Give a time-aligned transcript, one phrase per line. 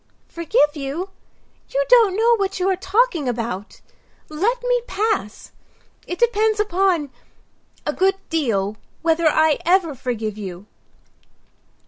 [0.27, 1.11] "Forgive you!
[1.69, 3.81] You don't know what you are talking about.
[4.29, 5.51] Let me pass.
[6.07, 10.65] It depends upon—a good deal whether I ever forgive you."